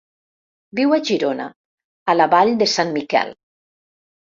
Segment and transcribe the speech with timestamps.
[0.79, 1.47] Viu a Girona,
[2.15, 3.37] a la vall de Sant Miquel.